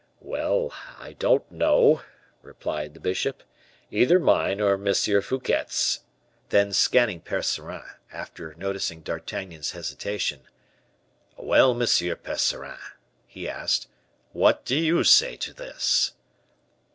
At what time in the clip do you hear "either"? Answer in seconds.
3.91-4.17